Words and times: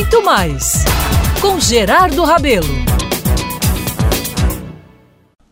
muito 0.00 0.24
mais 0.24 0.82
com 1.42 1.60
Gerardo 1.60 2.24
Rabelo. 2.24 2.66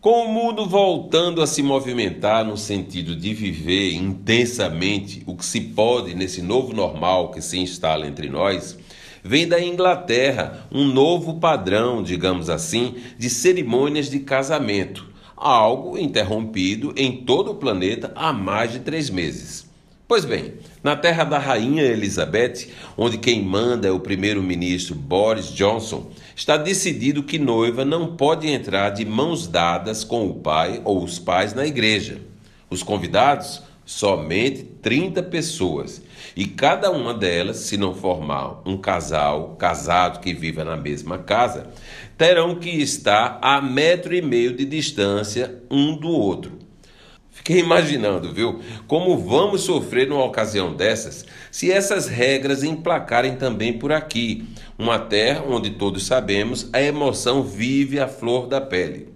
Com 0.01 0.25
o 0.25 0.33
mundo 0.33 0.65
voltando 0.65 1.39
a 1.39 1.45
se 1.45 1.61
movimentar 1.61 2.43
no 2.43 2.57
sentido 2.57 3.15
de 3.15 3.31
viver 3.31 3.93
intensamente 3.93 5.21
o 5.27 5.35
que 5.35 5.45
se 5.45 5.61
pode 5.61 6.15
nesse 6.15 6.41
novo 6.41 6.73
normal 6.73 7.29
que 7.29 7.43
se 7.43 7.59
instala 7.59 8.07
entre 8.07 8.27
nós, 8.27 8.75
vem 9.23 9.47
da 9.47 9.63
Inglaterra 9.63 10.67
um 10.71 10.83
novo 10.83 11.35
padrão, 11.35 12.01
digamos 12.01 12.49
assim, 12.49 12.95
de 13.19 13.29
cerimônias 13.29 14.09
de 14.09 14.19
casamento, 14.21 15.05
algo 15.37 15.95
interrompido 15.95 16.91
em 16.97 17.17
todo 17.23 17.51
o 17.51 17.55
planeta 17.55 18.11
há 18.15 18.33
mais 18.33 18.71
de 18.71 18.79
três 18.79 19.11
meses. 19.11 19.68
Pois 20.09 20.25
bem, 20.25 20.55
na 20.83 20.95
terra 20.95 21.23
da 21.23 21.37
rainha 21.37 21.83
Elizabeth, 21.83 22.67
onde 22.97 23.19
quem 23.19 23.43
manda 23.43 23.87
é 23.87 23.91
o 23.91 23.99
primeiro-ministro 23.99 24.95
Boris 24.95 25.53
Johnson, 25.53 26.09
está 26.35 26.57
decidido 26.57 27.21
que 27.21 27.37
noiva 27.37 27.85
não 27.85 28.15
pode 28.15 28.47
entrar 28.47 28.89
de 28.89 29.05
mãos 29.05 29.45
dadas 29.45 30.03
com 30.03 30.25
o 30.25 30.33
pai 30.33 30.81
ou 30.83 31.03
os 31.03 31.19
pais 31.19 31.53
na 31.53 31.63
igreja. 31.63 32.19
Os 32.71 32.81
convidados, 32.81 33.61
somente 33.85 34.63
30 34.81 35.21
pessoas. 35.21 36.01
E 36.35 36.47
cada 36.47 36.89
uma 36.89 37.13
delas, 37.13 37.57
se 37.57 37.77
não 37.77 37.93
formar 37.93 38.63
um 38.65 38.77
casal 38.77 39.55
casado 39.59 40.21
que 40.21 40.33
viva 40.33 40.63
na 40.63 40.75
mesma 40.75 41.19
casa, 41.19 41.67
terão 42.17 42.55
que 42.55 42.71
estar 42.71 43.37
a 43.43 43.61
metro 43.61 44.15
e 44.15 44.23
meio 44.23 44.55
de 44.55 44.65
distância 44.65 45.61
um 45.69 45.95
do 45.95 46.09
outro. 46.09 46.68
Fiquei 47.31 47.59
imaginando, 47.59 48.33
viu, 48.33 48.59
como 48.87 49.17
vamos 49.17 49.61
sofrer 49.61 50.07
numa 50.07 50.25
ocasião 50.25 50.73
dessas 50.75 51.25
se 51.51 51.71
essas 51.71 52.07
regras 52.07 52.63
emplacarem 52.63 53.35
também 53.35 53.73
por 53.73 53.91
aqui, 53.91 54.45
uma 54.77 54.99
terra 54.99 55.43
onde 55.47 55.71
todos 55.71 56.05
sabemos 56.05 56.69
a 56.73 56.81
emoção 56.81 57.43
vive 57.43 57.99
à 57.99 58.07
flor 58.07 58.47
da 58.47 58.59
pele. 58.59 59.09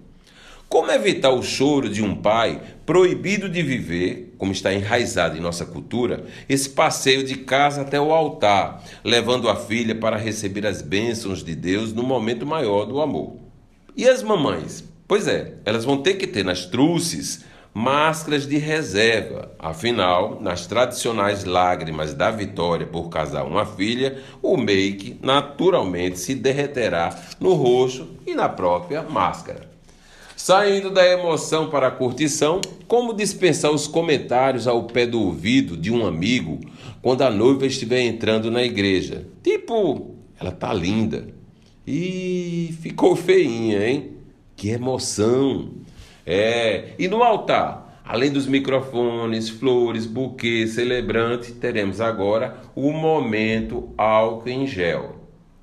Como 0.68 0.90
evitar 0.90 1.30
o 1.30 1.42
choro 1.42 1.88
de 1.88 2.02
um 2.02 2.16
pai 2.16 2.60
proibido 2.84 3.48
de 3.48 3.62
viver, 3.62 4.34
como 4.36 4.50
está 4.50 4.74
enraizado 4.74 5.36
em 5.36 5.40
nossa 5.40 5.64
cultura, 5.64 6.24
esse 6.48 6.70
passeio 6.70 7.22
de 7.22 7.36
casa 7.36 7.82
até 7.82 8.00
o 8.00 8.12
altar, 8.12 8.82
levando 9.04 9.48
a 9.48 9.54
filha 9.54 9.94
para 9.94 10.16
receber 10.16 10.66
as 10.66 10.82
bênçãos 10.82 11.44
de 11.44 11.54
Deus 11.54 11.92
no 11.92 12.02
momento 12.02 12.44
maior 12.44 12.86
do 12.86 13.00
amor? 13.00 13.36
E 13.96 14.08
as 14.08 14.22
mamães? 14.22 14.82
Pois 15.06 15.28
é, 15.28 15.54
elas 15.64 15.84
vão 15.84 15.98
ter 15.98 16.14
que 16.14 16.26
ter 16.26 16.44
nas 16.44 16.66
truces 16.66 17.44
máscaras 17.74 18.46
de 18.46 18.56
reserva. 18.56 19.50
Afinal, 19.58 20.40
nas 20.40 20.64
tradicionais 20.64 21.44
lágrimas 21.44 22.14
da 22.14 22.30
vitória 22.30 22.86
por 22.86 23.08
casar 23.08 23.44
uma 23.44 23.66
filha, 23.66 24.22
o 24.40 24.56
make 24.56 25.18
naturalmente 25.20 26.20
se 26.20 26.36
derreterá 26.36 27.18
no 27.40 27.54
rosto 27.54 28.08
e 28.24 28.32
na 28.32 28.48
própria 28.48 29.02
máscara. 29.02 29.68
Saindo 30.36 30.90
da 30.90 31.06
emoção 31.06 31.68
para 31.68 31.88
a 31.88 31.90
curtição, 31.90 32.60
como 32.86 33.14
dispensar 33.14 33.72
os 33.72 33.88
comentários 33.88 34.68
ao 34.68 34.84
pé 34.84 35.06
do 35.06 35.20
ouvido 35.20 35.76
de 35.76 35.90
um 35.90 36.06
amigo 36.06 36.60
quando 37.02 37.22
a 37.22 37.30
noiva 37.30 37.66
estiver 37.66 38.02
entrando 38.02 38.50
na 38.50 38.62
igreja? 38.62 39.26
Tipo, 39.42 40.14
ela 40.38 40.52
tá 40.52 40.72
linda. 40.72 41.28
E 41.86 42.74
ficou 42.80 43.16
feinha, 43.16 43.86
hein? 43.86 44.12
Que 44.56 44.70
emoção! 44.70 45.70
É, 46.26 46.94
e 46.98 47.06
no 47.08 47.22
altar, 47.22 48.00
além 48.04 48.30
dos 48.30 48.46
microfones, 48.46 49.48
flores, 49.48 50.06
buquê, 50.06 50.66
celebrante, 50.66 51.52
teremos 51.52 52.00
agora 52.00 52.58
o 52.74 52.92
momento 52.92 53.92
álcool 53.96 54.48
em 54.48 54.66
gel. 54.66 55.16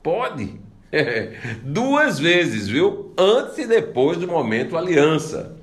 Pode? 0.04 0.60
Duas 1.64 2.20
vezes, 2.20 2.68
viu? 2.68 3.14
Antes 3.18 3.58
e 3.60 3.68
depois 3.68 4.18
do 4.18 4.28
momento 4.28 4.78
aliança. 4.78 5.58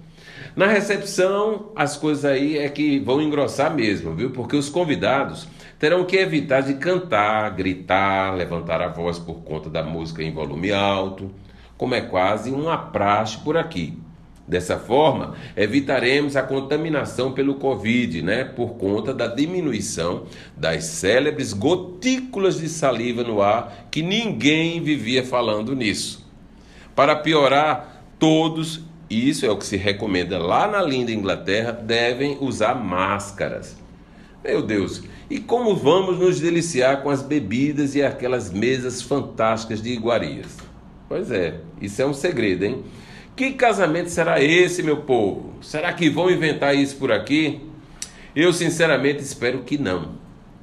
Na 0.56 0.66
recepção, 0.66 1.70
as 1.76 1.96
coisas 1.96 2.24
aí 2.24 2.58
é 2.58 2.68
que 2.68 2.98
vão 2.98 3.22
engrossar 3.22 3.72
mesmo, 3.72 4.14
viu? 4.14 4.30
Porque 4.30 4.56
os 4.56 4.68
convidados 4.68 5.46
terão 5.78 6.04
que 6.04 6.16
evitar 6.16 6.62
de 6.62 6.74
cantar, 6.74 7.50
gritar, 7.50 8.34
levantar 8.34 8.82
a 8.82 8.88
voz 8.88 9.18
por 9.18 9.36
conta 9.44 9.70
da 9.70 9.84
música 9.84 10.22
em 10.22 10.32
volume 10.32 10.72
alto, 10.72 11.30
como 11.76 11.94
é 11.94 12.00
quase 12.00 12.50
uma 12.50 12.76
praxe 12.76 13.38
por 13.38 13.56
aqui. 13.56 13.96
Dessa 14.48 14.78
forma, 14.78 15.34
evitaremos 15.54 16.34
a 16.34 16.42
contaminação 16.42 17.32
pelo 17.32 17.56
Covid, 17.56 18.22
né, 18.22 18.44
por 18.44 18.76
conta 18.76 19.12
da 19.12 19.26
diminuição 19.26 20.22
das 20.56 20.84
célebres 20.84 21.52
gotículas 21.52 22.58
de 22.58 22.66
saliva 22.66 23.22
no 23.22 23.42
ar, 23.42 23.88
que 23.90 24.00
ninguém 24.00 24.80
vivia 24.80 25.22
falando 25.22 25.76
nisso. 25.76 26.26
Para 26.96 27.14
piorar, 27.14 28.02
todos, 28.18 28.80
isso 29.10 29.44
é 29.44 29.50
o 29.50 29.56
que 29.58 29.66
se 29.66 29.76
recomenda 29.76 30.38
lá 30.38 30.66
na 30.66 30.80
linda 30.80 31.12
Inglaterra, 31.12 31.70
devem 31.70 32.38
usar 32.40 32.74
máscaras. 32.74 33.76
Meu 34.42 34.62
Deus, 34.62 35.02
e 35.28 35.38
como 35.38 35.76
vamos 35.76 36.18
nos 36.18 36.40
deliciar 36.40 37.02
com 37.02 37.10
as 37.10 37.20
bebidas 37.20 37.94
e 37.94 38.02
aquelas 38.02 38.50
mesas 38.50 39.02
fantásticas 39.02 39.82
de 39.82 39.90
iguarias? 39.90 40.56
Pois 41.06 41.30
é, 41.30 41.60
isso 41.82 42.00
é 42.00 42.06
um 42.06 42.14
segredo, 42.14 42.64
hein? 42.64 42.82
Que 43.38 43.52
casamento 43.52 44.10
será 44.10 44.42
esse, 44.42 44.82
meu 44.82 44.96
povo? 44.96 45.52
Será 45.60 45.92
que 45.92 46.10
vão 46.10 46.28
inventar 46.28 46.74
isso 46.74 46.96
por 46.96 47.12
aqui? 47.12 47.60
Eu 48.34 48.52
sinceramente 48.52 49.22
espero 49.22 49.60
que 49.60 49.78
não. 49.78 50.16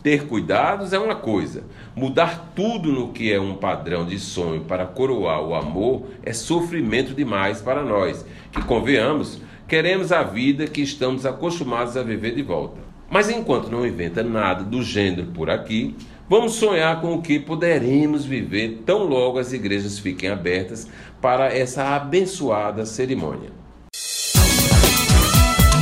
Ter 0.03 0.27
cuidados 0.27 0.91
é 0.91 0.99
uma 0.99 1.15
coisa, 1.15 1.63
mudar 1.95 2.51
tudo 2.53 2.91
no 2.91 3.13
que 3.13 3.31
é 3.31 3.39
um 3.39 3.55
padrão 3.55 4.05
de 4.05 4.19
sonho 4.19 4.65
para 4.65 4.85
coroar 4.85 5.41
o 5.41 5.55
amor 5.55 6.07
é 6.21 6.33
sofrimento 6.33 7.13
demais 7.13 7.61
para 7.61 7.81
nós, 7.81 8.25
que 8.51 8.61
convenhamos, 8.65 9.39
queremos 9.69 10.11
a 10.11 10.21
vida 10.21 10.67
que 10.67 10.81
estamos 10.81 11.25
acostumados 11.25 11.95
a 11.95 12.03
viver 12.03 12.35
de 12.35 12.41
volta. 12.41 12.81
Mas 13.09 13.29
enquanto 13.29 13.71
não 13.71 13.87
inventa 13.87 14.21
nada 14.21 14.65
do 14.65 14.83
gênero 14.83 15.27
por 15.27 15.49
aqui, 15.49 15.95
Vamos 16.27 16.53
sonhar 16.53 17.01
com 17.01 17.13
o 17.13 17.21
que 17.21 17.39
poderemos 17.39 18.25
viver 18.25 18.81
tão 18.83 19.03
logo 19.03 19.37
as 19.37 19.53
igrejas 19.53 19.99
fiquem 19.99 20.29
abertas 20.29 20.87
para 21.21 21.55
essa 21.55 21.95
abençoada 21.95 22.83
cerimônia. 22.83 23.51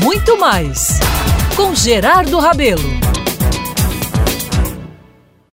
Muito 0.03 0.37
mais 0.37 0.99
com 1.55 1.73
Gerardo 1.73 2.39
Rabelo. 2.39 3.02